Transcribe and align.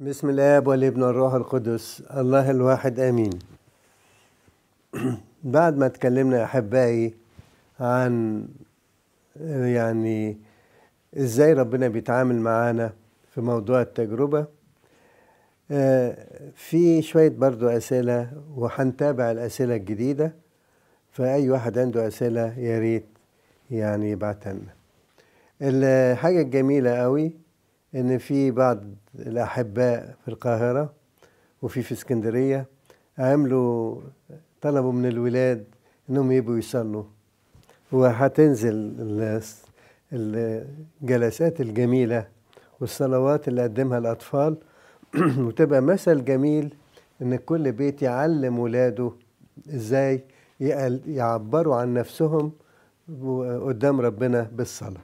بسم 0.00 0.30
الآب 0.30 0.66
والابن 0.66 1.02
والروح 1.02 1.34
القدس. 1.34 2.02
الله 2.16 2.50
الواحد 2.50 3.00
آمين. 3.00 3.30
بعد 5.44 5.76
ما 5.76 5.86
اتكلمنا 5.86 6.44
أحبائي 6.44 7.14
عن 7.80 8.44
يعني 9.46 10.36
إزاي 11.16 11.52
ربنا 11.52 11.88
بيتعامل 11.88 12.36
معانا 12.40 12.92
في 13.34 13.40
موضوع 13.40 13.80
التجربة 13.82 14.46
آه، 15.70 16.16
في 16.54 17.02
شوية 17.02 17.28
برضو 17.28 17.68
أسئلة 17.68 18.30
وهنتابع 18.56 19.30
الأسئلة 19.30 19.76
الجديدة 19.76 20.32
فأي 21.12 21.50
واحد 21.50 21.78
عنده 21.78 22.06
أسئلة 22.06 22.58
يا 22.58 22.78
ريت 22.78 23.06
يعني 23.70 24.10
يبعتها 24.10 24.52
لنا. 24.52 24.74
الحاجة 25.62 26.40
الجميلة 26.42 26.90
قوي 26.90 27.47
إن 27.94 28.18
في 28.18 28.50
بعض 28.50 28.80
الأحباء 29.18 30.14
في 30.24 30.28
القاهرة 30.28 30.92
وفي 31.62 31.82
في 31.82 31.92
اسكندرية 31.92 32.66
عملوا 33.18 34.00
طلبوا 34.60 34.92
من 34.92 35.06
الولاد 35.06 35.64
إنهم 36.10 36.32
يبقوا 36.32 36.58
يصلوا. 36.58 37.04
وهتنزل 37.92 38.74
ال- 40.12 40.66
الجلسات 41.02 41.60
الجميلة 41.60 42.28
والصلوات 42.80 43.48
اللي 43.48 43.62
قدمها 43.62 43.98
الأطفال. 43.98 44.56
وتبقى 45.46 45.80
مثل 45.82 46.24
جميل 46.24 46.74
إن 47.22 47.36
كل 47.36 47.72
بيت 47.72 48.02
يعلم 48.02 48.58
ولاده 48.58 49.12
يقل- 50.60 51.00
يعبروا 51.06 51.76
عن 51.76 51.94
نفسهم 51.94 52.52
قدام 53.66 54.00
ربنا 54.00 54.50
بالصلاة. 54.52 55.00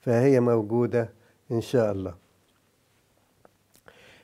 فهي 0.00 0.40
موجودة 0.40 1.15
إن 1.52 1.60
شاء 1.60 1.92
الله. 1.92 2.14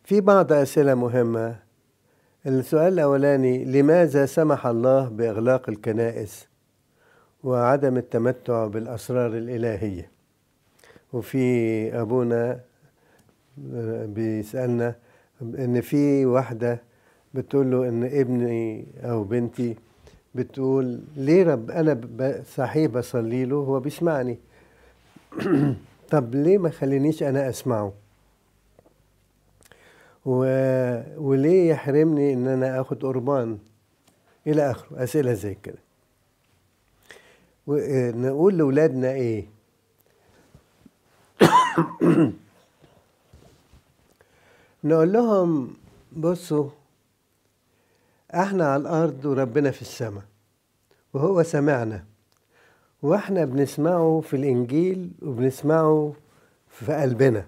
في 0.04 0.20
بعض 0.20 0.52
أسئلة 0.52 0.94
مهمة. 0.94 1.56
السؤال 2.46 2.92
الأولاني 2.92 3.64
لماذا 3.64 4.26
سمح 4.26 4.66
الله 4.66 5.09
بإغلاق 5.09 5.68
الكنائس 5.68 6.48
وعدم 7.45 7.96
التمتع 7.96 8.66
بالأسرار 8.66 9.37
الإلهية؟ 9.37 10.10
وفي 11.12 11.40
أبونا 12.01 12.60
بيسألنا 14.07 14.95
إن 15.42 15.80
في 15.80 16.26
واحدة 16.26 16.82
بتقول 17.34 17.70
له 17.70 17.88
إن 17.88 18.04
ابني 18.04 18.86
أو 19.02 19.24
بنتي 19.24 19.76
بتقول 20.34 21.01
ليه 21.16 21.45
رب 21.45 21.70
أنا 21.70 22.01
صحيح 22.57 22.90
بصلي 22.90 23.45
له 23.45 23.57
هو 23.57 23.80
بيسمعني. 23.80 24.38
طب 26.13 26.35
ليه 26.35 26.59
ما 26.59 26.71
خلينيش 26.71 27.23
أنا 27.23 27.49
أسمعه؟ 27.49 27.93
و... 30.24 30.37
وليه 31.16 31.71
يحرمني 31.71 32.32
إن 32.32 32.49
أنا 32.49 32.80
آخد 32.80 33.02
قربان؟ 33.02 33.59
إلى 34.46 34.71
آخره 34.71 35.02
أسئلة 35.04 35.32
زي 35.32 35.54
كده. 35.54 35.79
ونقول 37.66 38.59
لأولادنا 38.59 39.10
إيه؟ 39.10 39.46
نقول 44.85 45.13
لهم 45.13 45.74
بصوا 46.16 46.71
إحنا 48.35 48.73
على 48.73 48.80
الأرض 48.80 49.24
وربنا 49.24 49.71
في 49.71 49.82
السماء 49.82 50.24
وهو 51.15 51.43
سمعنا. 51.43 52.12
وإحنا 53.02 53.45
بنسمعه 53.45 54.20
في 54.20 54.36
الإنجيل 54.36 55.10
وبنسمعه 55.22 56.12
في 56.68 56.92
قلبنا. 56.92 57.46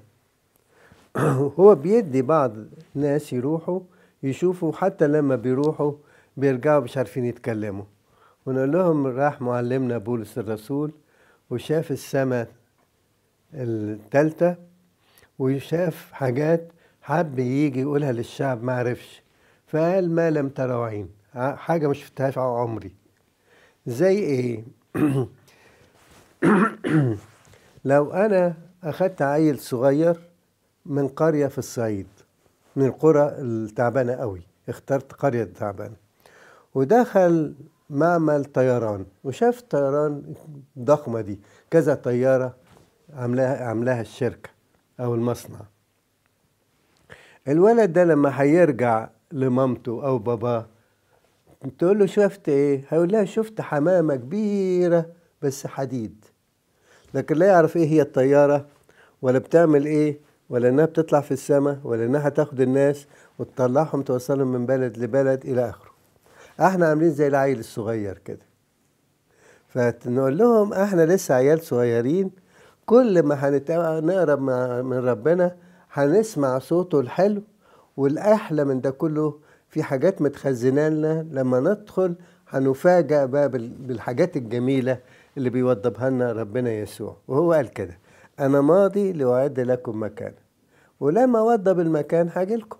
هو 1.58 1.74
بيدي 1.74 2.22
بعض 2.22 2.56
ناس 2.94 3.33
يروحوا 3.33 3.80
يشوفوا 4.22 4.72
حتى 4.72 5.06
لما 5.06 5.36
بيروحوا 5.36 5.92
بيرجعوا 6.36 6.80
مش 6.80 6.97
عارفين 6.97 7.25
يتكلموا. 7.25 7.84
ونقول 8.47 8.72
لهم 8.72 9.06
راح 9.06 9.41
معلمنا 9.41 9.98
بولس 9.98 10.38
الرسول 10.38 10.93
وشاف 11.50 11.91
السماء 11.91 12.48
التالتة 13.54 14.56
وشاف 15.38 16.12
حاجات 16.12 16.72
حب 17.03 17.38
يجي 17.38 17.81
يقولها 17.81 18.12
للشعب 18.12 18.62
ما 18.62 18.72
عرفش. 18.72 19.22
فقال 19.66 20.10
ما 20.10 20.31
لم 20.31 20.48
تروا 20.48 20.87
عين 20.87 21.09
حاجة 21.34 21.88
مش 21.88 21.98
شفتهاش 21.98 22.38
عمري. 22.38 22.94
زي 23.87 24.19
إيه؟ 24.19 24.64
لو 27.84 28.12
أنا 28.12 28.55
اخدت 28.84 29.22
عيل 29.22 29.59
صغير 29.59 30.21
من 30.87 31.09
قرية 31.09 31.47
في 31.47 31.59
الصعيد 31.59 32.06
من 32.77 32.87
القرى 32.87 33.28
التعبانة 33.39 34.12
قوي 34.12 34.43
اخترت 34.69 35.12
قرية 35.12 35.44
تعبانة 35.44 35.97
ودخل 36.75 37.55
معمل 37.91 38.44
طيران 38.44 39.06
وشاف 39.25 39.59
الطيران 39.59 40.34
الضخمة 40.77 41.21
دي 41.21 41.41
كذا 41.71 41.94
طيارة 41.94 42.55
عاملاها 43.17 43.65
عاملاها 43.65 44.00
الشركة 44.00 44.50
أو 45.00 45.15
المصنع. 45.15 45.61
الولد 47.49 47.93
ده 47.93 48.05
لما 48.05 48.41
هيرجع 48.43 49.09
لمامته 49.33 50.06
أو 50.06 50.19
باباه 50.19 50.67
تقول 51.78 51.99
له 51.99 52.06
شفت 52.06 52.49
إيه؟ 52.49 52.84
هيقول 52.89 53.12
لها 53.12 53.25
شفت 53.25 53.61
حمامة 53.61 54.17
كبيرة 54.17 55.06
بس 55.44 55.66
حديد. 55.66 56.25
لكن 57.15 57.37
لا 57.37 57.47
يعرف 57.47 57.77
إيه 57.77 57.88
هي 57.88 58.03
الطيارة 58.03 58.66
ولا 59.22 59.38
بتعمل 59.38 59.87
إيه 59.87 60.19
ولا 60.50 60.69
إنها 60.69 60.84
بتطلع 60.84 61.21
في 61.21 61.32
السماء 61.32 61.78
ولا 61.84 62.05
إنها 62.05 62.28
تاخد 62.28 62.60
الناس 62.60 63.06
وتطلعهم 63.38 64.03
توصلهم 64.03 64.53
من 64.53 64.66
بلد 64.66 64.99
لبلد 64.99 65.44
إلى 65.47 65.69
آخره. 65.71 65.91
إحنا 66.60 66.87
عاملين 66.88 67.10
زي 67.10 67.27
العيل 67.27 67.59
الصغير 67.59 68.19
كده. 68.25 68.47
فنقول 69.69 70.38
لهم 70.38 70.72
إحنا 70.72 71.06
لسه 71.06 71.34
عيال 71.34 71.61
صغيرين 71.62 72.31
كل 72.87 73.22
ما 73.22 73.34
هنت- 73.34 73.71
نقرب 74.05 74.41
مع- 74.41 74.82
من 74.82 74.97
ربنا 75.09 75.56
هنسمع 75.93 76.59
صوته 76.59 77.00
الحلو 77.00 77.43
والأحلى 77.97 78.65
من 78.65 78.81
ده 78.81 78.91
كله 78.91 79.34
في 79.69 79.82
حاجات 79.82 80.22
متخزنه 80.22 80.88
لنا 80.88 81.26
لما 81.31 81.61
ندخل 81.61 82.15
هنفاجأ 82.49 83.25
بقى 83.25 83.49
بال- 83.49 83.69
بالحاجات 83.78 84.37
الجميلة 84.37 84.99
اللي 85.37 85.50
بيوضبها 85.50 86.11
لنا 86.11 86.33
ربنا 86.33 86.72
يسوع. 86.72 87.17
وهو 87.28 87.53
قال 87.53 87.69
كده 87.69 87.99
أنا 88.41 88.61
ماضي 88.61 89.12
لأعد 89.12 89.61
لكم 89.61 90.03
مكانا 90.03 90.34
ولما 91.00 91.41
وضب 91.41 91.81
المكان 91.81 92.28
هاجي 92.34 92.56
لكم. 92.56 92.78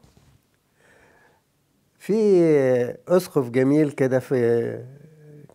في 1.98 2.14
أسقف 3.09 3.50
جميل 3.50 3.91
كده 3.91 4.19
في 4.19 4.78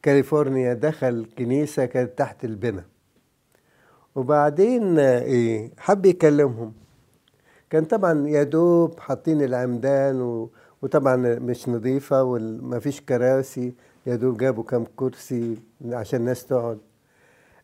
كاليفورنيا 0.03 0.73
دخل 0.73 1.25
كنيسة 1.37 1.85
كانت 1.85 2.17
تحت 2.17 2.45
البنا. 2.45 2.83
وبعدين 4.15 4.99
إيه 4.99 5.71
حب 5.77 6.05
يكلمهم. 6.05 6.73
كان 7.69 7.85
طبعا 7.85 8.27
يا 8.27 8.43
دوب 8.43 8.99
حاطين 8.99 9.41
العمدان 9.41 10.21
و... 10.21 10.49
وطبعا 10.81 11.15
مش 11.15 11.69
نظيفة 11.69 12.23
ومفيش 12.23 13.01
كراسي 13.01 13.73
يا 14.05 14.15
دوب 14.15 14.37
جابوا 14.37 14.63
كام 14.63 14.85
كرسي 14.95 15.57
عشان 15.91 16.19
الناس 16.19 16.45
تقعد. 16.45 16.77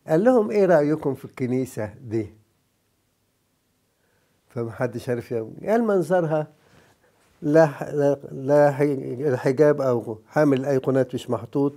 قال 0.08 0.24
لهم 0.24 0.50
إيه 0.50 0.66
رأيكم 0.66 1.14
في 1.14 1.24
الكنيسة 1.24 1.94
دي? 2.08 2.26
فمحدش 4.48 5.08
عارف 5.08 5.32
يقول. 5.32 5.52
قال 5.66 5.84
منظرها 5.84 6.46
لا 7.42 7.70
لا, 7.92 8.18
لا 8.32 8.70
حي- 8.72 9.36
حجاب 9.36 9.80
أو 9.80 10.18
حامل 10.28 10.64
أيقونات 10.64 11.14
مش 11.14 11.30
محطوط 11.30 11.72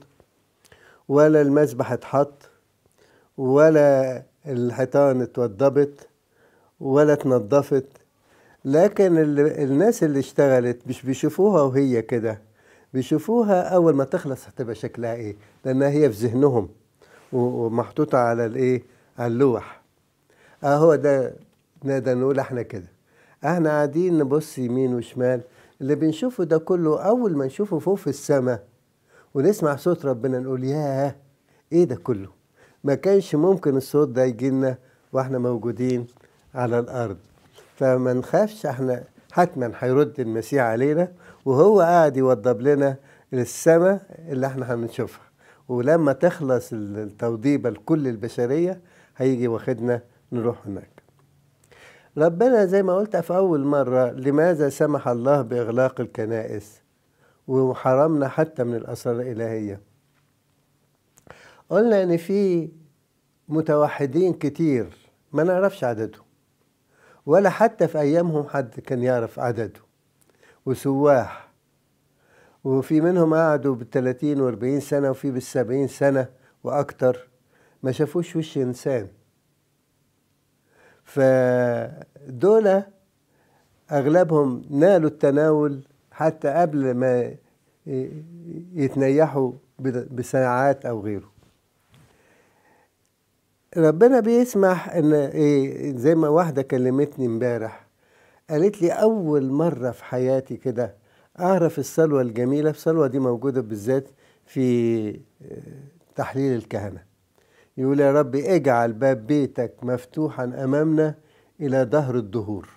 ولا 1.08 1.42
المسبح 1.42 1.92
اتحط 1.92 2.50
ولا 3.38 4.24
الحيطان 4.46 5.22
اتوضبت 5.22 6.08
ولا 6.80 7.14
اتنضفت. 7.14 7.86
لكن 8.66 9.18
ال- 9.18 9.40
الناس 9.40 10.04
اللي 10.04 10.20
اشتغلت 10.20 10.88
مش 10.88 11.02
بيشوفوها 11.06 11.62
وهي 11.62 12.02
كده. 12.02 12.42
بيشوفوها 12.94 13.62
أول 13.62 13.96
ما 13.96 14.04
تخلص 14.04 14.48
هتبقى 14.48 14.76
شكلها 14.76 15.14
إيه؟ 15.14 15.36
لأنها 15.66 15.90
هي 15.90 16.12
في 16.12 16.28
ذهنهم. 16.28 16.70
ومحطوطة 17.34 18.18
على 18.18 18.46
الإيه؟ 18.46 18.84
على 19.20 19.28
اللوح. 19.34 19.82
اهو 20.64 20.96
ده 20.96 21.34
نقدر 21.86 22.18
نقول 22.18 22.40
إحنا 22.40 22.62
كده. 22.62 22.88
إحنا 23.46 23.70
قاعدين 23.70 24.18
نبص 24.18 24.58
يمين 24.58 24.96
وشمال 24.96 25.42
اللي 25.82 25.96
بنشوفه 25.96 26.44
ده 26.44 26.58
كله 26.58 27.02
أول 27.02 27.38
ما 27.38 27.46
نشوفه 27.46 27.80
فوق 27.80 27.96
في 27.98 28.08
السماء 28.08 28.64
ونسمع 29.34 29.76
صوت 29.76 30.06
ربنا 30.06 30.40
نقول 30.40 30.64
ياه 30.64 31.16
إيه 31.72 31.84
ده 31.84 31.96
كله؟ 31.96 32.30
ما 32.84 32.96
كانش 32.96 33.36
ممكن 33.36 33.78
الصوت 33.78 34.08
ده 34.08 34.24
يجينا 34.24 34.78
وإحنا 35.14 35.38
موجودين 35.38 36.08
على 36.56 36.80
الأرض. 36.80 37.18
فما 37.76 38.14
نخافش 38.14 38.66
إحنا 38.66 39.04
حتما 39.32 39.72
هيرد 39.80 40.20
المسيح 40.20 40.64
علينا 40.64 41.12
وهو 41.46 41.82
قاعد 41.82 42.18
يوضب 42.18 42.62
لنا 42.62 42.96
السماء 43.34 44.02
اللي 44.30 44.48
إحنا 44.48 44.74
هنشوفها. 44.74 45.29
ولما 45.70 46.14
تخلص 46.14 46.70
التوضيبة 46.74 47.70
لكل 47.70 48.08
البشرية 48.08 48.82
هيجي 49.18 49.48
واخدنا 49.48 50.02
نروح 50.32 50.68
هناك. 50.68 51.04
ربنا 52.18 52.66
زي 52.66 52.84
ما 52.84 52.96
قلت 52.96 53.18
في 53.18 53.36
أول 53.36 53.64
مرة 53.66 54.12
لماذا 54.12 54.70
سمح 54.70 55.08
الله 55.08 55.42
بإغلاق 55.42 56.02
الكنائس؟ 56.02 56.82
وحرمنا 57.48 58.28
حتى 58.28 58.64
من 58.64 58.76
الأسرار 58.76 59.16
الإلهية. 59.16 59.82
قلنا 61.70 62.04
إن 62.04 62.18
في 62.18 62.70
متوحدين 63.50 64.34
كتير 64.34 64.98
ما 65.34 65.44
نعرفش 65.44 65.84
عددهم 65.84 66.26
ولا 67.26 67.50
حتى 67.50 67.88
في 67.88 68.00
أيامهم 68.00 68.48
حد 68.48 68.80
كان 68.80 69.04
يعرف 69.04 69.40
عدده. 69.40 69.80
وسواح 70.66 71.49
وفي 72.64 73.02
منهم 73.02 73.34
قعدوا 73.34 73.76
بالتلاتين 73.76 74.42
واربعين 74.42 74.80
سنة 74.80 75.10
وفي 75.10 75.32
بالسبعين 75.32 75.88
سنة 75.88 76.28
وأكتر 76.64 77.30
ما 77.84 77.92
شافوش 77.92 78.36
وش 78.36 78.58
إنسان. 78.58 79.08
فدول 81.04 82.84
أغلبهم 83.92 84.62
نالوا 84.70 85.10
التناول 85.10 85.82
حتى 86.12 86.48
قبل 86.48 86.94
ما 86.94 87.36
يتنيحوا 88.74 89.52
بساعات 90.12 90.86
أو 90.86 91.02
غيره. 91.02 91.32
ربنا 93.78 94.20
بيسمح 94.20 94.90
إن 94.90 95.14
إيه 95.14 95.96
زي 95.98 96.16
ما 96.16 96.30
واحدة 96.30 96.62
كلمتني 96.62 97.26
امبارح 97.26 97.88
قالت 98.50 98.82
لي 98.82 98.92
أول 98.92 99.50
مرة 99.52 99.92
في 99.92 100.04
حياتي 100.04 100.58
كده 100.58 100.96
أعرف 101.40 101.80
الصلوه 101.80 102.22
الجميلة 102.22 102.70
الصلوه 102.70 103.08
دي 103.08 103.20
موجودة 103.20 103.62
بالذات 103.62 104.08
في 104.46 105.20
تحليل 106.16 106.56
الكهنة. 106.56 107.04
يقول 107.78 108.00
يا 108.00 108.12
رب 108.14 108.36
اجعل 108.36 108.94
باب 108.94 109.28
بيتك 109.28 109.74
مفتوحا 109.84 110.44
أمامنا 110.44 111.16
إلى 111.60 111.84
ظهر 111.92 112.16
الدهور. 112.16 112.70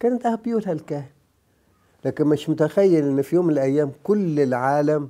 كانت 0.00 0.26
بيقولها 0.44 0.72
الكاهن 0.72 1.10
لكن 2.04 2.26
مش 2.26 2.48
متخيل 2.48 3.04
إن 3.04 3.22
في 3.22 3.36
يوم 3.36 3.46
من 3.46 3.52
الأيام 3.52 3.92
كل 4.04 4.40
العالم 4.40 5.08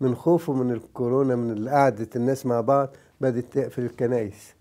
من 0.00 0.14
خوفه 0.14 0.52
من 0.52 0.72
الكورونا 0.72 1.36
من 1.36 1.68
قعدة 1.68 2.08
الناس 2.16 2.46
مع 2.46 2.60
بعض 2.60 2.88
بدأت 3.20 3.44
تقفل 3.52 3.82
الكنايس 3.82 4.54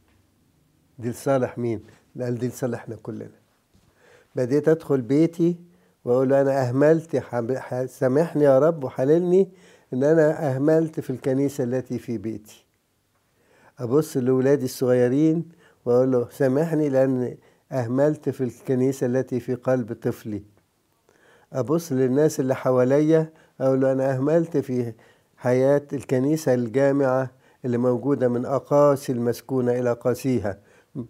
دي 1.00 1.10
لصالح 1.10 1.58
مين؟ 1.58 1.84
قال 2.22 2.38
دي 2.38 2.48
لصالحنا 2.48 2.96
كلنا. 2.96 3.30
بديت 4.36 4.68
أدخل 4.68 5.02
بيتي 5.02 5.56
وأقول 6.06 6.30
له 6.30 6.42
أنا 6.42 6.70
أهملت 6.70 7.24
سامحني 7.86 8.44
يا 8.44 8.60
رب 8.60 8.84
وحللني 8.84 9.50
إن 9.94 10.04
أنا 10.04 10.56
أهملت 10.56 11.00
في 11.00 11.10
الكنيسة 11.10 11.64
التي 11.64 12.00
في 12.00 12.18
بيتي. 12.18 12.66
أبص 13.80 14.18
لأولادي 14.18 14.66
الصغيرين 14.66 15.50
وأقول 15.86 16.12
له 16.12 16.28
سامحني 16.32 16.90
لأن 16.90 17.38
أهملت 17.72 18.30
في 18.30 18.44
الكنيسة 18.44 19.08
التي 19.08 19.40
في 19.40 19.56
قلب 19.56 19.94
طفلي. 19.94 20.44
أبص 21.54 21.92
للناس 21.92 22.40
اللي 22.40 22.56
حواليا 22.56 23.30
أقول 23.62 23.82
له 23.82 23.92
أنا 23.92 24.16
أهملت 24.16 24.58
في 24.58 24.94
حياة 25.38 25.82
الكنيسة 25.94 26.54
الجامعة 26.54 27.32
اللي 27.66 27.78
موجودة 27.78 28.28
من 28.28 28.46
أقاصي 28.46 29.12
المسكونة 29.12 29.72
إلى 29.72 29.94
قاسيها 29.94 30.58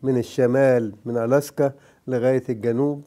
من 0.04 0.18
الشمال 0.18 0.96
من 1.06 1.18
ألاسكا 1.18 1.74
لغاية 2.08 2.44
الجنوب. 2.50 3.04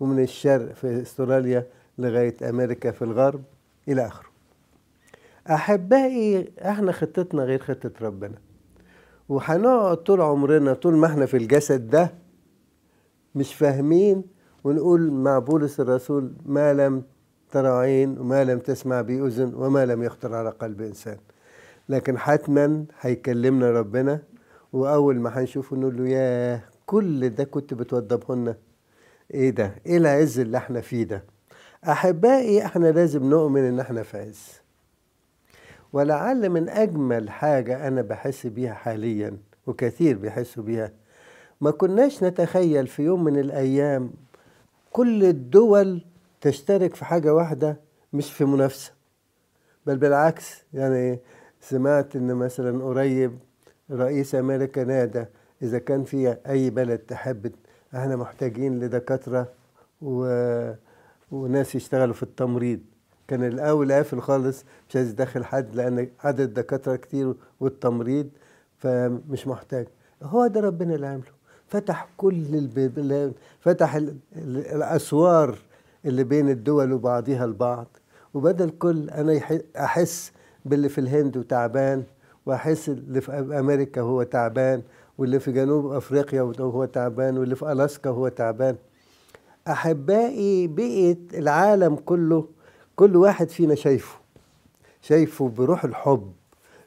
ومن 0.00 0.22
الشرق 0.22 0.72
في 0.72 1.02
استراليا 1.02 1.66
لغاية 1.98 2.36
أمريكا 2.50 2.90
في 2.90 3.02
الغرب 3.02 3.42
إلى 3.88 4.06
آخره. 4.06 4.26
أحبائي 5.50 6.52
إحنا 6.64 6.92
خطتنا 6.92 7.42
غير 7.44 7.58
خطة 7.62 7.90
ربنا. 8.02 8.34
وهنقعد 9.28 9.96
طول 9.96 10.20
عمرنا 10.20 10.74
طول 10.74 10.96
ما 10.96 11.06
إحنا 11.06 11.26
في 11.26 11.36
الجسد 11.36 11.90
ده 11.90 12.12
مش 13.34 13.54
فاهمين 13.54 14.24
ونقول 14.64 15.10
مع 15.10 15.38
بولس 15.38 15.80
الرسول 15.80 16.32
ما 16.46 16.72
لم 16.74 17.02
ترى 17.50 17.68
عين 17.68 18.18
وما 18.18 18.44
لم 18.44 18.58
تسمع 18.58 19.00
به 19.00 19.26
أذن 19.26 19.54
وما 19.54 19.86
لم 19.86 20.02
يخطر 20.02 20.34
على 20.34 20.50
قلب 20.50 20.80
إنسان. 20.82 21.16
لكن 21.88 22.18
حتما 22.18 22.84
هيكلمنا 23.00 23.70
ربنا 23.70 24.22
وأول 24.72 25.20
ما 25.20 25.30
هنشوفه 25.40 25.76
نقول 25.76 25.96
له 25.96 26.08
ياه 26.08 26.62
كل 26.86 27.28
ده 27.30 27.44
كنت 27.44 27.74
بتوضبه 27.74 28.54
لنا 29.30 29.42
إيه 29.42 29.50
ده؟ 29.50 29.74
إيه 29.86 29.96
العز 29.96 30.38
اللي 30.38 30.56
إحنا 30.56 30.80
فيه 30.80 31.04
ده؟ 31.04 31.24
أحبائي 31.88 32.64
إحنا 32.64 32.86
لازم 32.92 33.30
نؤمن 33.30 33.60
إن 33.60 33.80
إحنا 33.80 34.02
في 34.02 34.18
عز 34.18 34.52
ولعل 35.92 36.48
من 36.50 36.68
أجمل 36.68 37.30
حاجة 37.30 37.88
أنا 37.88 38.02
بحس 38.02 38.46
بيها 38.46 38.74
حاليا 38.74 39.36
وكثير 39.66 40.18
بيحسوا 40.18 40.62
بيها 40.62 40.92
ما 41.60 41.70
كناش 41.70 42.24
نتخيل 42.24 42.86
في 42.86 43.02
يوم 43.02 43.24
من 43.24 43.38
الأيام 43.38 44.10
كل 44.92 45.24
الدول 45.24 46.04
تشترك 46.40 46.94
في 46.94 47.04
حاجة 47.04 47.34
واحدة 47.34 47.76
مش 48.12 48.32
في 48.32 48.44
منافسة 48.44 48.92
بل 49.86 49.96
بالعكس 49.96 50.64
يعني 50.74 51.18
سمعت 51.60 52.16
إن 52.16 52.34
مثلا 52.34 52.84
قريب 52.84 53.38
رئيس 53.90 54.34
أمريكا 54.34 54.84
نادى 54.84 55.24
إذا 55.62 55.78
كان 55.78 56.04
في 56.04 56.36
أي 56.48 56.70
بلد 56.70 56.98
تحب 56.98 57.52
إحنا 57.96 58.16
محتاجين 58.16 58.80
لدكاترة 58.80 59.48
و... 60.02 60.26
وناس 61.30 61.74
يشتغلوا 61.74 62.14
في 62.14 62.22
التمريض. 62.22 62.80
كان 63.28 63.44
الأول 63.44 63.92
قافل 63.92 64.20
خالص 64.20 64.64
مش 64.88 64.96
عايز 64.96 65.10
يدخل 65.10 65.44
حد 65.44 65.74
لأن 65.74 66.08
عدد 66.20 66.40
الدكاترة 66.40 66.96
كتير 66.96 67.34
والتمريض 67.60 68.28
فمش 68.78 69.46
محتاج. 69.46 69.86
هو 70.22 70.46
ده 70.46 70.60
ربنا 70.60 70.94
اللي 70.94 71.06
عمله 71.06 71.36
فتح 71.68 72.08
كل 72.16 72.54
البلاد 72.54 73.32
فتح 73.60 73.94
الأسوار 74.36 75.58
اللي 76.04 76.24
بين 76.24 76.48
الدول 76.48 76.92
وبعضها 76.92 77.44
البعض. 77.44 77.86
وبدل 78.34 78.70
كل 78.70 79.10
أنا 79.10 79.40
أحس 79.78 80.32
باللي 80.64 80.88
في 80.88 80.98
الهند 81.00 81.36
وتعبان 81.36 82.02
وأحس 82.46 82.88
اللي 82.88 83.20
في 83.20 83.32
أمريكا 83.58 84.00
هو 84.00 84.22
تعبان 84.22 84.82
واللي 85.18 85.40
في 85.40 85.52
جنوب 85.52 85.92
أفريقيا 85.92 86.42
وهو 86.42 86.84
تعبان 86.84 87.38
واللي 87.38 87.56
في 87.56 87.72
ألاسكا 87.72 88.10
هو 88.10 88.28
تعبان. 88.28 88.76
أحبائي 89.68 90.66
بقيت 90.66 91.18
العالم 91.34 91.96
كله 91.96 92.48
كل 92.96 93.16
واحد 93.16 93.48
فينا 93.48 93.74
شايفه 93.74 94.18
شايفه 95.02 95.48
بروح 95.48 95.84
الحب 95.84 96.32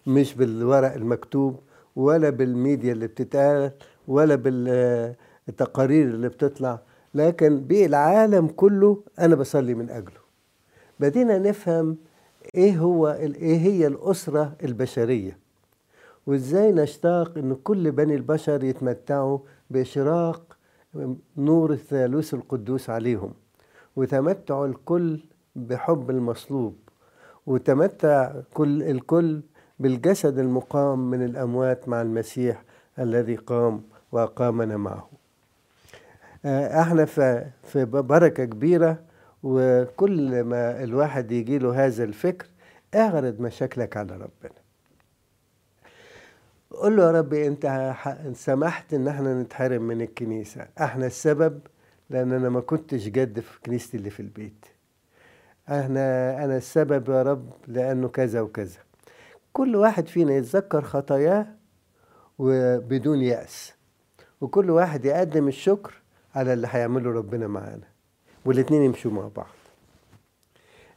مش 0.08 0.34
بالورق 0.34 0.94
المكتوب 0.94 1.60
ولا 1.96 2.30
بالميديا 2.30 2.92
اللي 2.94 3.08
بتتقال 3.08 3.72
ولا 4.08 4.36
بالتقارير 4.36 6.06
اللي 6.08 6.30
بتطلع. 6.30 6.80
لكن 7.14 7.60
بالعالم 7.60 8.48
كله 8.48 9.04
أنا 9.20 9.36
بصلي 9.36 9.74
من 9.74 9.90
أجله. 9.90 10.20
بدينا 11.00 11.38
نفهم 11.38 11.98
إيه 12.56 12.78
هو 12.78 13.08
إيه 13.08 13.58
هي 13.58 13.88
الأسرة 13.88 14.54
البشرية. 14.64 15.38
وإزاي 16.30 16.72
نشتاق 16.72 17.38
إن 17.38 17.56
كل 17.64 17.92
بني 17.92 18.16
البشر 18.16 18.64
يتمتعوا 18.64 19.40
باشراق 19.70 20.58
نور 21.38 21.74
الثالوث 21.74 22.34
القدوس 22.34 22.90
عليهم 22.90 23.34
وتمتع 23.96 24.66
الكل 24.66 25.20
بحب 25.56 26.10
المصلوب 26.10 26.76
وتمتع 27.46 28.32
كل 28.54 28.84
الكل 28.84 29.42
بالجسد 29.80 30.40
المقام 30.40 31.12
من 31.12 31.26
الأموات 31.26 31.90
مع 31.90 32.02
المسيح 32.02 32.64
الذي 33.00 33.36
قام 33.36 33.82
واقامنا 34.12 34.78
معه. 34.78 35.10
إحنا 36.82 37.06
في 37.06 37.46
في 37.64 37.86
بركة 37.86 38.46
كبيرة 38.46 39.00
وكل 39.44 40.44
ما 40.44 40.84
الواحد 40.84 41.32
يجي 41.32 41.58
له 41.58 41.86
هذا 41.86 42.04
الفكر 42.04 42.48
اعرض 42.96 43.40
مشاكلك 43.42 43.98
على 43.98 44.14
ربنا. 44.14 44.60
قول 46.72 46.98
له 46.98 47.04
يا 47.04 47.12
رب 47.12 47.34
انت 47.34 47.94
سمحت 48.34 48.94
ان 48.94 49.08
إحنا 49.08 49.42
نتحرم 49.42 49.82
من 49.82 50.02
الكنيسة. 50.02 50.68
إحنا 50.82 51.06
السبب 51.06 51.60
لأن 52.10 52.32
أنا 52.32 52.50
ما 52.50 52.60
كنتش 52.62 53.08
جد 53.08 53.40
في 53.40 53.60
كنيستي 53.66 53.98
اللي 53.98 54.10
في 54.10 54.20
البيت. 54.20 54.66
إحنا 55.70 56.36
أنا 56.44 56.58
السبب 56.58 57.10
يا 57.10 57.24
رب 57.24 57.50
لأنه 57.68 58.08
كذا 58.08 58.42
وكذا. 58.42 58.80
كل 59.54 59.76
واحد 59.76 60.08
فينا 60.08 60.34
يتذكر 60.34 60.82
خطاياه 60.82 61.48
وبدون 62.40 63.22
يأس. 63.22 63.74
وكل 64.42 64.70
واحد 64.70 65.06
يقدم 65.06 65.48
الشكر 65.48 65.94
على 66.36 66.54
اللي 66.54 66.68
هيعمله 66.72 67.12
ربنا 67.12 67.48
معانا. 67.48 67.88
والاتنين 68.46 68.84
يمشوا 68.84 69.12
مع 69.12 69.28
بعض. 69.36 69.48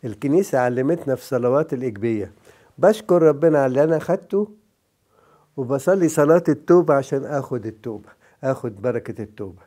الكنيسة 0.05 0.59
علمتنا 0.59 1.15
في 1.15 1.25
صلوات 1.25 1.73
الإجبية. 1.73 2.33
بشكر 2.79 3.23
ربنا 3.23 3.59
على 3.59 3.67
اللي 3.67 3.85
أنا 3.85 3.99
خدته 3.99 4.49
وبصلي 5.57 6.09
صلاة 6.09 6.43
التوبة 6.49 6.95
عشان 6.95 7.25
آخد 7.25 7.67
التوبة 7.67 8.09
آخد 8.45 8.83
بركة 8.83 9.23
التوبة. 9.23 9.63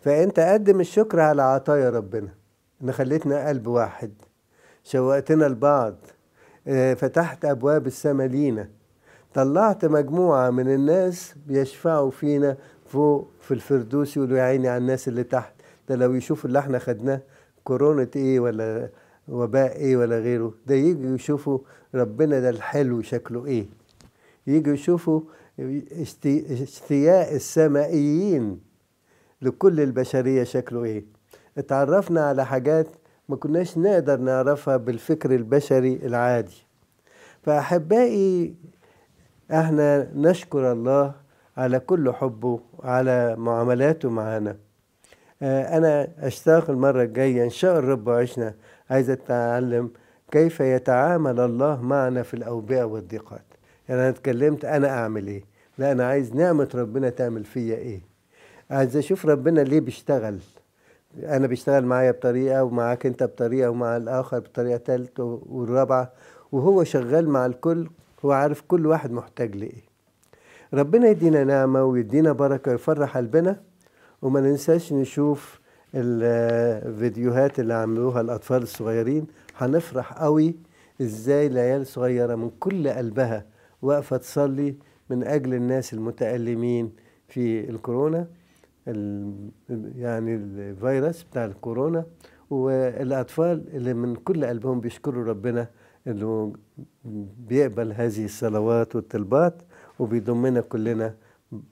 فأنت 0.00 0.40
قدم 0.40 0.80
الشكر 0.80 1.20
على 1.20 1.42
عطايا 1.42 1.90
ربنا. 1.90 2.28
إن 2.82 2.92
خليتنا 2.92 3.48
قلب 3.48 3.66
واحد 3.66 4.10
شوقتنا 4.84 5.44
لبعض 5.44 5.94
فتحت 6.96 7.44
أبواب 7.44 7.86
السماء 7.86 8.26
لينا. 8.26 8.68
طلعت 9.34 9.84
مجموعة 9.84 10.50
من 10.50 10.74
الناس 10.74 11.34
بيشفعوا 11.46 12.10
فينا 12.10 12.56
فوق 12.86 13.28
في 13.40 13.54
الفردوس 13.54 14.16
يقولوا 14.16 14.38
يا 14.38 14.42
عيني 14.42 14.68
على 14.68 14.78
الناس 14.78 15.08
اللي 15.08 15.24
تحت. 15.24 15.52
ده 15.88 15.96
لو 15.96 16.14
يشوفوا 16.14 16.48
اللي 16.48 16.58
إحنا 16.58 16.78
خدناه 16.78 17.20
كورونا 17.64 18.08
إيه 18.16 18.40
ولا 18.40 18.88
وباء 19.28 19.76
إيه 19.76 19.96
ولا 19.96 20.18
غيره 20.18 20.54
ده 20.66 20.74
يجوا 20.74 21.14
يشوفوا 21.14 21.58
ربنا 21.94 22.40
ده 22.40 22.50
الحلو 22.50 23.02
شكله 23.02 23.46
إيه. 23.46 23.66
يجوا 24.48 24.74
يشوفوا 24.74 25.20
اشتي- 26.02 26.62
اشتياق 26.62 27.28
السمائيين 27.30 28.60
لكل 29.42 29.80
البشرية 29.80 30.44
شكله 30.44 30.84
إيه. 30.84 31.04
اتعرفنا 31.58 32.26
على 32.28 32.46
حاجات 32.46 32.86
ما 33.28 33.36
كناش 33.36 33.78
نقدر 33.78 34.16
نعرفها 34.20 34.76
بالفكر 34.76 35.34
البشري 35.34 35.94
العادي. 35.96 36.66
فأحبائي 37.42 38.54
إحنا 39.52 40.10
نشكر 40.14 40.72
الله 40.72 41.14
على 41.56 41.80
كل 41.80 42.12
حبه 42.12 42.60
على 42.82 43.36
معاملاته 43.36 44.10
معنا 44.10 44.56
آه، 45.42 45.76
أنا 45.78 46.08
أشتاق 46.18 46.70
المرة 46.70 47.02
الجاية 47.02 47.44
إن 47.44 47.50
شاء 47.50 47.78
الرب 47.78 48.06
وعشنا 48.08 48.54
عايز 48.90 49.10
أتعلم 49.10 49.90
كيف 50.30 50.60
يتعامل 50.60 51.40
الله 51.40 51.82
معنا 51.82 52.22
في 52.22 52.34
الأوبئة 52.34 52.84
والضيقات. 52.84 53.47
يعني 53.88 54.00
أنا 54.00 54.08
اتكلمت 54.08 54.64
أنا 54.64 54.88
أعمل 54.88 55.26
إيه؟ 55.26 55.44
لا 55.78 55.92
أنا 55.92 56.06
عايز 56.06 56.34
نعمة 56.34 56.68
ربنا 56.74 57.10
تعمل 57.10 57.44
فيا 57.44 57.76
إيه؟ 57.76 58.00
عايز 58.70 58.96
أشوف 58.96 59.26
ربنا 59.26 59.60
ليه 59.60 59.80
بيشتغل. 59.80 60.38
أنا 61.22 61.46
بيشتغل 61.46 61.84
معايا 61.84 62.10
بطريقة 62.10 62.64
ومعاك 62.64 63.06
أنت 63.06 63.22
بطريقة 63.22 63.70
ومع 63.70 63.96
الآخر 63.96 64.38
بطريقة 64.38 64.78
ثالثه 64.78 65.40
والرابعة 65.46 66.12
وهو 66.52 66.84
شغال 66.84 67.28
مع 67.28 67.46
الكل 67.46 67.88
هو 68.24 68.32
عارف 68.32 68.62
كل 68.68 68.86
واحد 68.86 69.10
محتاج 69.12 69.56
لإيه. 69.56 69.88
ربنا 70.74 71.08
يدينا 71.08 71.44
نعمة 71.44 71.84
ويدينا 71.84 72.32
بركة 72.32 72.70
ويفرح 72.70 73.16
قلبنا 73.16 73.60
وما 74.22 74.40
ننساش 74.40 74.92
نشوف 74.92 75.60
الفيديوهات 75.94 77.60
اللي 77.60 77.74
عملوها 77.74 78.20
الأطفال 78.20 78.62
الصغيرين. 78.62 79.26
هنفرح 79.58 80.12
قوي 80.12 80.54
إزاي 81.00 81.46
العيال 81.46 81.80
الصغيرة 81.80 82.34
من 82.34 82.50
كل 82.60 82.88
قلبها 82.88 83.44
واقفة 83.82 84.16
تصلي 84.16 84.74
من 85.10 85.24
أجل 85.24 85.54
الناس 85.54 85.94
المتألمين 85.94 86.92
في 87.28 87.70
الكورونا 87.70 88.26
ال- 88.88 89.50
يعني 89.96 90.34
الفيروس 90.34 91.22
بتاع 91.22 91.44
الكورونا 91.44 92.04
والأطفال 92.50 93.64
اللي 93.74 93.94
من 93.94 94.14
كل 94.16 94.44
قلبهم 94.44 94.80
بيشكروا 94.80 95.24
ربنا 95.24 95.66
إنه 96.06 96.52
بيقبل 97.48 97.92
هذه 97.92 98.24
الصلوات 98.24 98.96
والطلبات 98.96 99.54
وبيضمنا 99.98 100.60
كلنا 100.60 101.14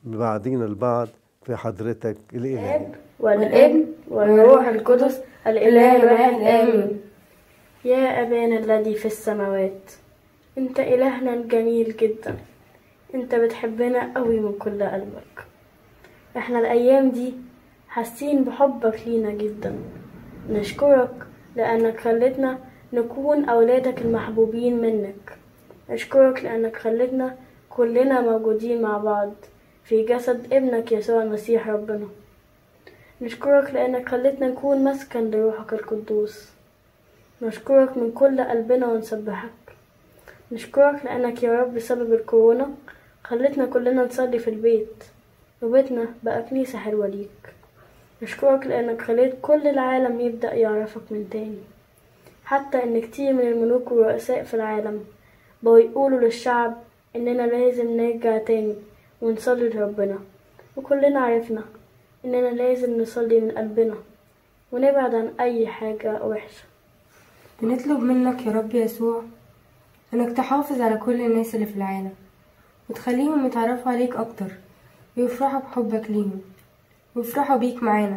بعضينا 0.04 0.64
البعض 0.64 1.08
في 1.42 1.56
حضرتك 1.56 2.16
الآب 2.34 2.94
والابن 3.20 3.84
والروح 4.10 4.66
القدس 4.68 5.20
الإله 5.46 5.96
الواحد 6.02 6.34
آمين. 6.42 7.00
يا 7.84 8.22
أبانا 8.22 8.58
الذي 8.58 8.94
في 8.94 9.06
السماوات. 9.06 9.90
انت 10.58 10.80
إلهنا 10.80 11.34
الجميل 11.34 11.96
جدا. 11.96 12.36
انت 13.14 13.34
بتحبنا 13.34 14.12
قوي 14.16 14.40
من 14.40 14.52
كل 14.58 14.82
قلبك. 14.82 15.44
إحنا 16.36 16.58
الأيام 16.58 17.10
دي 17.10 17.34
حاسين 17.88 18.44
بحبك 18.44 19.00
لينا 19.06 19.30
جدا. 19.30 19.74
نشكرك 20.50 21.14
لأنك 21.56 22.00
خلتنا 22.00 22.58
نكون 22.92 23.44
أولادك 23.44 24.02
المحبوبين 24.02 24.80
منك. 24.80 25.38
نشكرك 25.90 26.44
لأنك 26.44 26.76
خلتنا 26.76 27.36
كلنا 27.70 28.20
موجودين 28.20 28.82
مع 28.82 28.98
بعض 28.98 29.32
في 29.84 30.04
جسد 30.04 30.52
ابنك 30.52 30.92
يسوع 30.92 31.22
المسيح 31.22 31.68
ربنا. 31.68 32.08
نشكرك 33.20 33.74
لأنك 33.74 34.08
خلتنا 34.08 34.48
نكون 34.48 34.84
مسكن 34.84 35.30
لروحك 35.30 35.72
القدوس. 35.72 36.50
نشكرك 37.42 37.96
من 37.96 38.12
كل 38.12 38.40
قلبنا 38.40 38.86
ونسبحك. 38.86 39.65
نشكرك 40.52 41.04
لأنك 41.04 41.42
يا 41.42 41.60
رب 41.60 41.74
بسبب 41.74 42.12
الكورونا 42.12 42.70
خلتنا 43.24 43.66
كلنا 43.66 44.04
نصلي 44.04 44.38
في 44.38 44.50
البيت. 44.50 45.04
وبيتنا 45.62 46.06
بقى 46.22 46.42
كنيسة 46.42 46.78
حلوة 46.78 47.06
ليك. 47.06 47.54
نشكرك 48.22 48.66
لأنك 48.66 49.02
خليت 49.02 49.34
كل 49.42 49.66
العالم 49.66 50.20
يبدأ 50.20 50.54
يعرفك 50.54 51.00
من 51.10 51.28
تاني. 51.30 51.58
حتى 52.44 52.82
إن 52.82 53.00
كتير 53.00 53.32
من 53.32 53.40
الملوك 53.40 53.92
والرؤساء 53.92 54.42
في 54.42 54.54
العالم 54.54 55.04
بقوا 55.62 55.78
يقولوا 55.78 56.20
للشعب 56.20 56.76
إننا 57.16 57.42
لازم 57.42 57.96
نرجع 57.96 58.38
تاني 58.38 58.74
ونصلي 59.22 59.68
لربنا. 59.68 60.18
وكلنا 60.76 61.20
عرفنا 61.20 61.62
إننا 62.24 62.48
لازم 62.48 63.00
نصلي 63.00 63.40
من 63.40 63.50
قلبنا 63.50 63.94
ونبعد 64.72 65.14
عن 65.14 65.32
أي 65.40 65.66
حاجة 65.66 66.24
وحشة. 66.24 66.64
بنطلب 67.62 68.00
منك 68.00 68.46
يا 68.46 68.52
رب 68.52 68.74
يسوع 68.74 69.22
إنك 70.14 70.36
تحافظ 70.36 70.80
على 70.80 70.96
كل 70.96 71.20
الناس 71.20 71.54
اللي 71.54 71.66
في 71.66 71.76
العالم 71.76 72.12
وتخليهم 72.90 73.46
يتعرفوا 73.46 73.92
عليك 73.92 74.16
أكتر 74.16 74.50
ويفرحوا 75.16 75.60
بحبك 75.60 76.10
ليهم 76.10 76.40
ويفرحوا 77.14 77.56
بيك 77.56 77.82
معانا. 77.82 78.16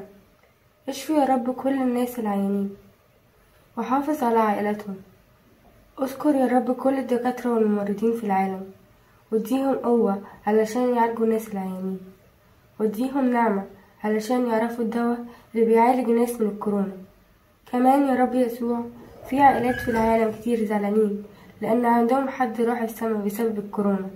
اشفي 0.90 1.14
يا 1.14 1.26
رب 1.26 1.52
كل 1.56 1.74
الناس 1.74 2.20
العيانين 2.20 2.76
وحافظ 3.78 4.24
على 4.24 4.40
عائلتهم 4.40 4.96
اذكر 6.02 6.36
يا 6.36 6.48
رب 6.48 6.72
كل 6.72 6.98
الدكاترة 6.98 7.54
والممرضين 7.54 8.14
في 8.14 8.24
العالم 8.24 8.72
واديهم 9.32 9.76
قوة 9.76 10.22
علشان 10.48 10.96
يعالجوا 10.96 11.26
الناس 11.26 11.48
العيانين 11.48 12.00
واديهم 12.80 13.32
نعمة 13.34 13.66
علشان 14.04 14.48
يعرفوا 14.48 14.84
الدواء 14.84 15.26
اللي 15.56 15.66
بيعالج 15.66 16.10
الناس 16.10 16.42
من 16.42 16.48
الكورونا. 16.48 16.98
كمان 17.72 18.08
يا 18.08 18.16
رب 18.16 18.36
يسوع 18.36 18.86
في 19.30 19.40
عائلات 19.40 19.76
في 19.76 19.92
العالم 19.92 20.32
كتير 20.32 20.66
زعلانين 20.66 21.24
لأن 21.62 21.86
عندهم 21.86 22.30
حد 22.30 22.62
راح 22.62 22.82
السما 22.82 23.26
بسبب 23.26 23.60
الكورونا. 23.60 24.10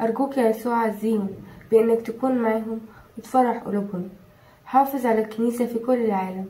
أرجوك 0.00 0.38
يا 0.38 0.48
يسوع 0.48 0.76
عزيهم 0.76 1.28
بإنك 1.70 2.00
تكون 2.00 2.34
معاهم 2.38 2.80
وتفرح 3.18 3.58
قلوبهم. 3.58 4.08
حافظ 4.64 5.06
على 5.06 5.20
الكنيسة 5.20 5.66
في 5.66 5.78
كل 5.78 6.04
العالم. 6.04 6.46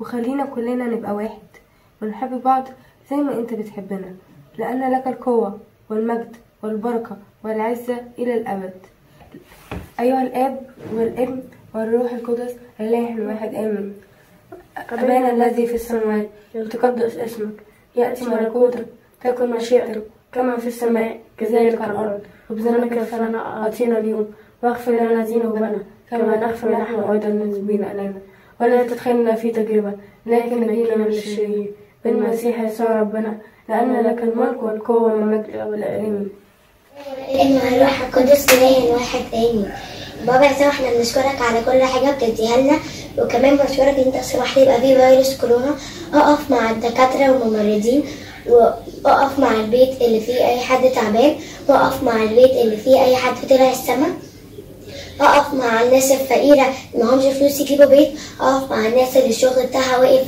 وخلينا 0.00 0.44
كلنا 0.44 0.84
نبقى 0.84 1.12
واحد. 1.14 1.48
ونحب 2.02 2.42
بعض 2.42 2.68
زي 3.10 3.16
ما 3.16 3.38
أنت 3.38 3.54
بتحبنا. 3.54 4.14
لأن 4.58 4.92
لك 4.92 5.06
القوة 5.06 5.58
والمجد 5.90 6.36
والبركة 6.62 7.16
والعزة 7.44 8.02
إلى 8.18 8.34
الأبد. 8.34 8.74
أيها 10.00 10.22
الآب 10.22 10.70
والابن 10.94 11.42
والروح 11.74 12.12
القدس 12.12 12.56
الإله 12.80 13.14
الواحد 13.14 13.54
آمين. 13.54 13.94
أبانا 14.90 15.30
الذي 15.30 15.66
في 15.66 15.74
السماوات 15.74 16.28
يتقدس 16.54 17.16
اسمك. 17.16 17.62
يأتي 17.96 18.24
ملكوتك. 18.24 18.86
تكن 19.24 19.50
مشيئتك 19.50 20.02
كما 20.32 20.56
في 20.56 20.66
السماء 20.66 21.20
كذلك 21.38 21.80
على 21.80 21.92
الأرض. 21.92 22.20
خبزنا 22.48 22.86
كفلنا 22.86 23.38
أعطينا 23.38 23.98
اليوم. 23.98 24.26
واغفر 24.62 24.92
لنا 24.92 25.24
ذنوبنا 25.24 25.76
كما 26.10 26.36
نغفر 26.36 26.70
نحن 26.70 26.94
أيضا 26.94 27.28
للمذنبين 27.28 27.84
إلينا 27.84 28.14
ولا 28.60 28.82
تدخلنا 28.82 29.34
في 29.34 29.50
تجربة 29.50 29.92
لكن 30.26 30.60
نجينا 30.60 30.96
من 30.96 31.06
الشرير 31.06 31.72
بالمسيح 32.04 32.60
يسوع 32.60 33.00
ربنا 33.00 33.38
لأن 33.68 33.92
لك 34.06 34.22
الملك 34.22 34.62
والقوة 34.62 35.02
والمجد 35.14 35.44
إلى 35.48 35.86
آمين 35.98 36.28
الابن 37.34 37.54
والروح 37.66 38.00
القدس 38.06 38.54
إله 38.54 38.92
واحد 38.92 39.20
تاني 39.32 39.64
بابا 40.26 40.46
يسوع 40.46 40.68
إحنا 40.68 40.86
بنشكرك 40.96 41.38
على 41.40 41.60
كل 41.64 41.82
حاجة 41.82 42.10
بتديها 42.16 42.56
لنا. 42.56 42.78
وكمان 43.18 43.56
بشكرك 43.56 43.98
إن 43.98 44.12
أنت 44.12 44.16
سمحت 44.16 44.56
يبقى 44.56 44.80
في 44.80 44.94
فيروس 44.94 45.40
كورونا. 45.40 45.74
أقف 46.14 46.50
مع 46.50 46.70
الدكاترة 46.70 47.30
والممرضين. 47.32 48.02
وأقف 48.46 49.38
مع 49.38 49.52
البيت 49.52 50.02
اللي 50.02 50.20
فيه 50.20 50.48
أي 50.48 50.60
حد 50.60 50.90
تعبان 50.90 51.36
وأقف 51.68 52.02
مع 52.02 52.22
البيت 52.22 52.50
اللي 52.50 52.76
فيه 52.76 53.04
أي 53.04 53.16
حد 53.16 53.34
طلع 53.50 53.70
السما. 53.70 54.06
أقف 55.20 55.54
مع 55.54 55.82
الناس 55.82 56.12
الفقيرة 56.12 56.66
اللي 56.94 57.04
معهمش 57.04 57.24
فلوس 57.24 57.60
يجيبوا 57.60 57.84
بيت. 57.84 58.10
أقف 58.40 58.70
مع 58.70 58.86
الناس 58.86 59.16
اللي 59.16 59.28
الشغل 59.28 59.66
بتاعها 59.66 59.98
واقف. 59.98 60.26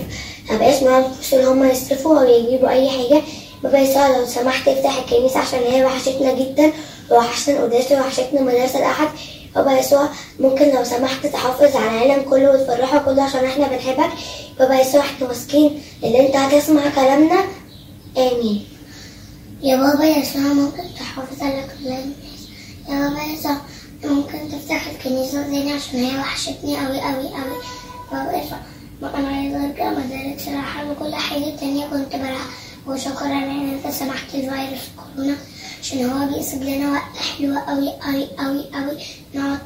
مبقاش 0.50 0.83
معاهم 0.83 1.12
فلوس 1.12 1.35
إن 1.35 1.44
هم 1.47 1.71
يصرفوا 1.71 2.18
أو 2.21 2.25
يجيبوا 2.25 2.68
أي 2.68 2.88
حاجة. 2.88 3.23
بابا 3.62 3.78
يسوع 3.78 4.09
لو 4.09 4.26
سمحت 4.26 4.68
افتح 4.68 4.99
الكنيسة 4.99 5.40
عشان 5.40 5.59
هي 5.71 5.85
وحشتنا 5.85 6.33
جدا 6.33 6.73
ووحشتنا 7.11 7.56
القداس 7.59 7.92
ووحشتنا 7.92 8.40
مدرسة 8.40 8.78
الأحد 8.78 9.09
بابا 9.54 9.73
يسوع 9.78 10.09
ممكن 10.40 10.75
لو 10.75 10.85
سمحت 10.85 11.26
تحافظ 11.26 11.76
على 11.76 11.87
العالم 12.04 12.23
كله 12.30 12.50
وتفرحه 12.50 12.99
كله 12.99 13.23
عشان 13.23 13.44
إحنا 13.44 13.66
بنحبك. 13.68 14.11
بابا 14.59 14.80
يسوع 14.80 15.00
إحنا 15.00 15.28
واثقين 15.28 15.83
ان 16.04 16.14
أنت 16.14 16.37
هتسمع 16.37 16.83
كلامنا 16.94 17.37
آمين. 18.18 18.64
يا 19.62 19.76
بابا 19.76 20.04
يسوع 20.04 20.42
ممكن 20.42 20.83
تحافظ 20.99 21.42
على 21.42 21.62
كل 21.62 21.87
الناس؟ 21.87 22.40
يا 22.88 23.09
بابا 23.09 23.23
يسوع 23.23 23.56
ممكن 24.04 24.38
تفتح 24.52 24.87
الكنيسة 24.87 25.42
تاني 25.42 25.73
عشان 25.73 25.99
هي 26.04 26.18
وحشتني 26.18 26.87
أوي 26.87 26.99
أوي 27.00 27.28
أوي. 27.28 27.59
بابا 28.12 28.37
يسوع 28.44 28.59
أنا 29.14 29.28
عايزة 29.28 29.64
أرجع 29.64 29.90
مدارس 29.90 30.49
الأحد 30.49 30.87
وكل 30.87 31.14
حاجة 31.14 31.56
تانية 31.61 31.87
كنت 31.87 32.16
بلعب. 32.16 32.47
وشكرا 32.87 33.26
إن 33.26 33.68
أنت 33.85 33.94
سمحت 33.94 34.35
الفيروس 34.35 34.80
كورونا 34.97 35.37
عشان 35.83 36.11
هو 36.11 36.28
بيقصد 36.28 36.62
لنا 36.62 36.92
وقت 36.92 37.16
حلوة 37.16 37.59
أوي 37.59 37.88
أوي 37.88 38.28
أوي 38.38 38.64
أوي. 38.75 38.99
نقعد 39.35 39.59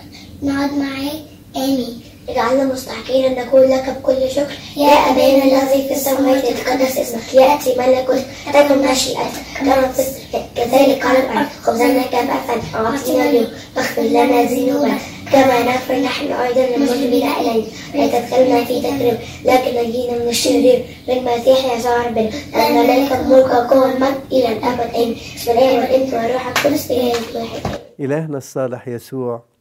نقعد 0.42 0.72
معاه. 0.72 1.20
آمين. 1.56 2.00
اجعلنا 2.28 2.64
مستحقين 2.64 3.24
أن 3.24 3.46
نقول 3.46 3.70
لك 3.70 3.96
بكل 3.98 4.30
شكر. 4.30 4.58
يا 4.76 4.88
أبانا 4.88 5.44
الذي 5.44 5.88
في 5.88 5.94
السماوات 5.94 6.44
يتقدس 6.44 6.98
اسمك. 6.98 7.34
يأتي 7.34 7.74
ملكوتك 7.78 8.26
تكن 8.52 8.78
مشيئتك 8.78 9.42
كما 9.58 9.88
في 9.88 9.98
السماء 9.98 10.48
كذلك 10.56 11.06
على 11.06 11.18
الأرض 11.18 11.46
خبزنا 11.62 12.02
كفافا 12.02 12.60
أعطينا 12.74 13.30
اليوم. 13.30 13.46
واغفر 13.76 14.02
لنا 14.02 14.42
ذنوبنا. 14.42 14.98
كما 15.32 15.62
نغفر 15.62 15.94
نحن 16.00 16.32
أيضا 16.32 16.60
للمذنبين 16.60 17.28
إلينا. 17.28 17.66
لا 17.94 18.06
تدخلنا 18.06 18.64
في 18.64 18.80
تجربة 18.80 19.18
لكن 19.44 19.88
نجينا 19.88 20.18
من 20.18 20.28
الشرير. 20.28 20.84
بالمسيح 21.06 21.78
يسوع 21.78 22.06
ربنا 22.06 22.30
لأن 22.52 22.82
لك 22.82 23.12
الملك 23.12 23.50
والقوة 23.50 23.80
والمجد 23.80 24.20
إلى 24.32 24.52
الأبد. 24.52 24.94
آمين. 24.94 25.16
بسم 25.36 25.50
الله 25.50 25.74
والابن 25.74 26.14
والروح 26.14 26.46
القدس. 26.46 26.90
إله 26.90 27.12
واحد. 27.34 27.60
إلهنا 28.00 28.38
الصالح 28.38 28.88
يسوع. 28.88 29.57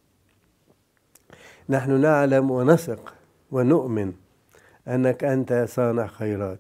نحن 1.70 2.02
نعلم 2.02 2.52
ونثق 2.52 3.14
ونؤمن 3.52 4.14
أنك 4.88 5.24
أنت 5.24 5.66
صانع 5.70 6.08
خيرات 6.08 6.60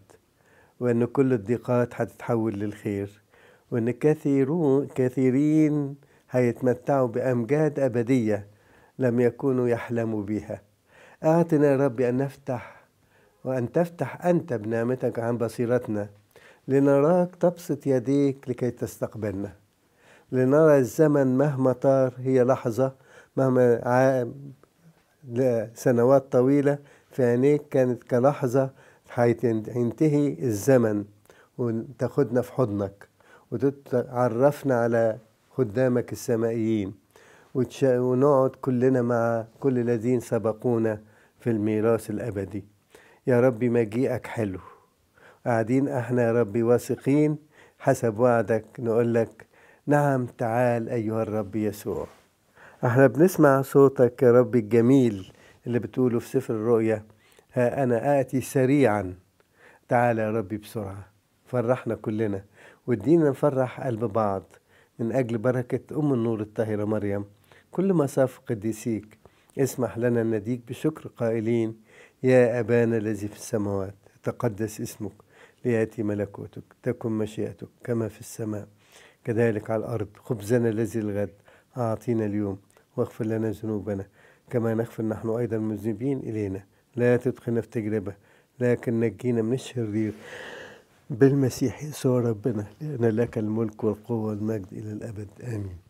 وأن 0.80 1.06
كل 1.06 1.34
الضيقات 1.34 1.90
هتتحول 2.02 2.60
للخير 2.60 3.22
وأن 3.72 3.92
كثيرون 3.92 4.88
كثيرين 4.96 5.96
هيتمتعوا 6.32 7.08
بأمجاد 7.08 7.80
أبدية 7.80 8.48
لم 9.00 9.20
يكونوا 9.20 9.68
يحلموا 9.68 10.24
بها. 10.24 10.62
أعطنا 11.24 11.68
يا 11.68 11.78
رب 11.78 12.02
أن 12.02 12.18
نفتح 12.18 12.84
وأن 13.44 13.72
تفتح 13.72 14.26
أنت 14.26 14.54
بنعمتك 14.54 15.20
عن 15.20 15.38
بصيرتنا 15.38 16.10
لنراك 16.68 17.36
تبسط 17.36 17.88
يديك 17.88 18.50
لكي 18.50 18.72
تستقبلنا. 18.72 19.54
لنرى 20.32 20.78
الزمن 20.78 21.38
مهما 21.38 21.74
طار 21.74 22.14
هي 22.18 22.44
لحظة 22.44 22.94
مهما 23.38 23.82
عام 23.84 24.34
لسنوات 25.28 26.32
طويلة 26.32 26.80
في 27.12 27.24
عينيك 27.24 27.62
كانت 27.70 28.04
كلحظة 28.04 28.70
هينتهي 29.14 30.38
الزمن 30.44 31.06
وتاخدنا 31.58 32.42
في 32.42 32.54
حضنك 32.54 33.08
وتعرفنا 33.52 34.76
على 34.82 35.18
خدامك 35.52 36.12
السمائيين 36.12 36.94
ونقعد 37.84 38.50
كلنا 38.50 39.02
مع 39.02 39.46
كل 39.60 39.80
الذين 39.80 40.20
سبقونا 40.20 41.02
في 41.40 41.50
الميراث 41.50 42.10
الأبدي. 42.10 42.66
يا 43.28 43.40
ربي 43.42 43.70
مجيئك 43.70 44.28
حلو. 44.28 44.60
قاعدين 45.46 45.88
إحنا 45.88 46.24
يا 46.24 46.32
ربي 46.32 46.64
واثقين 46.64 47.38
حسب 47.80 48.20
وعدك. 48.20 48.66
نقول 48.80 49.14
لك 49.14 49.46
نعم 49.88 50.26
تعال 50.26 50.90
أيها 50.90 51.24
الرب 51.24 51.56
يسوع. 51.56 52.08
إحنا 52.86 53.08
بنسمع 53.08 53.62
صوتك 53.62 54.24
يا 54.24 54.32
رب 54.32 54.56
الجميل 54.56 55.32
اللي 55.68 55.80
بتقوله 55.80 56.20
في 56.20 56.30
سفر 56.30 56.54
الرؤيا. 56.54 57.04
ها 57.54 57.84
أنا 57.84 58.20
آتي 58.20 58.42
سريعا. 58.42 59.16
تعال 59.88 60.20
يا 60.20 60.32
ربي 60.32 60.58
بسرعة. 60.58 61.06
فرحنا 61.46 61.96
كلنا. 61.96 62.44
وادينا 62.88 63.30
نفرح 63.30 63.82
قلب 63.82 64.06
بعض. 64.06 64.44
من 65.00 65.12
أجل 65.12 65.38
بركة 65.38 66.00
أم 66.00 66.14
النور 66.14 66.42
الطاهرة 66.42 66.86
مريم. 66.86 67.26
كل 67.72 67.94
ما 67.94 68.06
صاف 68.06 68.40
قديسيك 68.48 69.18
اسمح 69.60 69.98
لنا 69.98 70.24
نديك 70.24 70.62
بشكر 70.68 71.08
قائلين. 71.08 71.82
يا 72.24 72.60
أبانا 72.60 72.98
الذي 72.98 73.28
في 73.28 73.36
السماوات 73.36 73.96
تقدس 74.24 74.82
اسمك 74.82 75.14
ليأتي 75.66 76.04
ملكوتك 76.04 76.64
تكن 76.84 77.12
مشيئتك 77.12 77.68
كما 77.84 78.08
في 78.08 78.20
السماء. 78.20 78.68
كذلك 79.24 79.70
على 79.70 79.80
الأرض 79.80 80.08
خبزنا 80.18 80.70
الذي 80.70 81.00
الغد 81.00 81.34
أعطينا 81.78 82.26
اليوم 82.26 82.60
واغفر 82.98 83.26
لنا 83.26 83.52
ذنوبنا 83.52 84.06
كما 84.50 84.74
نغفر 84.74 85.04
نحن 85.04 85.30
أيضا 85.30 85.56
المذنبين 85.56 86.20
إلينا. 86.20 86.64
لا 86.96 87.18
تدخلنا 87.18 87.62
في 87.62 87.68
تجربة 87.68 88.14
لكن 88.60 89.00
نجينا 89.00 89.42
من 89.42 89.54
الشرير 89.54 90.14
بالمسيح 91.10 91.84
يسوع 91.84 92.20
ربنا 92.20 92.68
لأن 92.82 93.06
لك 93.06 93.38
الملك 93.38 93.84
والقوة 93.84 94.26
والمجد 94.26 94.68
إلى 94.72 94.92
الأبد. 94.92 95.28
آمين. 95.44 95.87